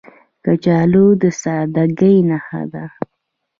کچالو 0.43 1.05
د 1.21 1.23
سادګۍ 1.41 2.15
نښه 2.29 2.61
ده 2.71 2.85